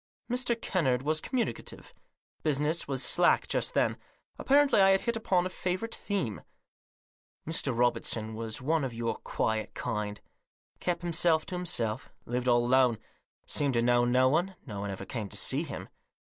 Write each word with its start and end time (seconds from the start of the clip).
Mr. 0.31 0.59
Kennard 0.59 1.03
was 1.03 1.21
communicative. 1.21 1.93
Business 2.41 2.87
was 2.87 3.03
slack 3.03 3.47
just 3.47 3.75
then. 3.75 3.99
Apparently 4.39 4.81
I 4.81 4.89
had 4.89 5.01
hit 5.01 5.15
upon 5.15 5.45
a 5.45 5.49
favourite 5.49 5.93
theme." 5.93 6.41
Mr. 7.47 7.77
Robertson 7.77 8.33
was 8.33 8.63
one 8.63 8.83
of 8.83 8.95
your 8.95 9.17
quiet 9.17 9.75
kind. 9.75 10.19
Kept 10.79 11.03
himself 11.03 11.45
to 11.45 11.55
himself; 11.55 12.11
lived 12.25 12.47
all 12.47 12.65
alone; 12.65 12.97
seemed 13.45 13.75
to 13.75 13.83
know 13.83 14.03
no 14.03 14.27
one; 14.27 14.55
no 14.65 14.79
one 14.79 14.89
ever 14.89 15.05
came 15.05 15.29
to 15.29 15.37
see 15.37 15.61
him. 15.61 15.87